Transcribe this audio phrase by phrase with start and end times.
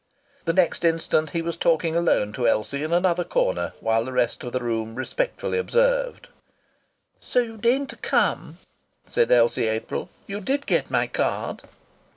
[0.45, 4.43] The next instant he was talking alone to Elsie in another corner while the rest
[4.43, 6.27] of the room respectfully observed.
[7.19, 8.57] "So you deigned to come!"
[9.05, 10.09] said Elsie April.
[10.25, 11.61] "You did get my card."